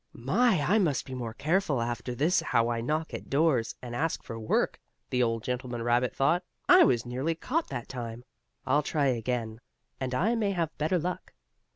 "My, 0.13 0.59
I 0.63 0.79
must 0.79 1.05
be 1.05 1.13
more 1.13 1.35
careful 1.35 1.79
after 1.79 2.15
this 2.15 2.39
how 2.39 2.69
I 2.69 2.81
knock 2.81 3.13
at 3.13 3.29
doors, 3.29 3.75
and 3.83 3.95
ask 3.95 4.23
for 4.23 4.39
work," 4.39 4.79
the 5.11 5.21
old 5.21 5.43
gentleman 5.43 5.83
rabbit 5.83 6.15
thought. 6.15 6.43
"I 6.67 6.83
was 6.85 7.05
nearly 7.05 7.35
caught 7.35 7.67
that 7.67 7.87
time. 7.87 8.23
I'll 8.65 8.81
try 8.81 9.05
again, 9.09 9.59
and 9.99 10.15
I 10.15 10.33
may 10.33 10.53
have 10.53 10.75
better 10.79 10.97
luck." 10.97 11.33